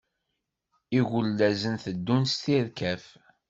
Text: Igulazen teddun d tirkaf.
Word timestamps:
Igulazen 0.99 1.75
teddun 1.83 2.23
d 2.25 2.31
tirkaf. 2.43 3.05